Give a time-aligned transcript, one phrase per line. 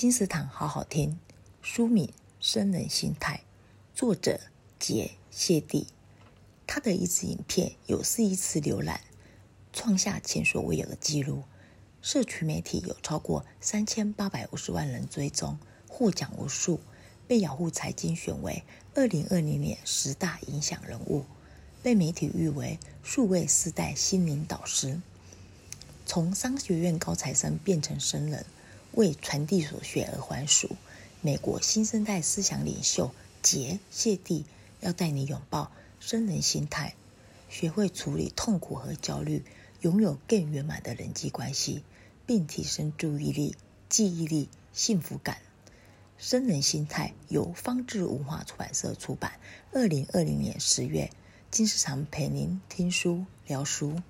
[0.00, 1.18] 金石堂好好听，
[1.60, 2.06] 书名
[2.40, 3.42] 《生人心态》，
[3.98, 4.40] 作者
[4.78, 5.88] 杰谢帝。
[6.66, 9.02] 他的一支影片有四亿次浏览，
[9.74, 11.42] 创下前所未有的纪录。
[12.00, 16.80] 社群媒体有超过三千八百五十万人追踪，获奖无数，
[17.28, 18.62] 被雅虎财经选为
[18.94, 21.26] 二零二零年十大影响人物，
[21.82, 24.98] 被媒体誉为数位世代心灵导师。
[26.06, 28.46] 从商学院高材生变成生人。
[28.92, 30.76] 为传递所学而还俗，
[31.20, 34.44] 美国新生代思想领袖杰谢帝
[34.80, 35.70] 要带你拥抱
[36.00, 36.94] 生人心态，
[37.48, 39.44] 学会处理痛苦和焦虑，
[39.80, 41.82] 拥有更圆满的人际关系，
[42.26, 43.54] 并提升注意力、
[43.88, 45.38] 记忆力、幸福感。
[46.18, 49.40] 生人心态由方志文化出版社出版，
[49.72, 51.10] 二零二零年十月，
[51.50, 54.02] 金石堂陪您听书聊书。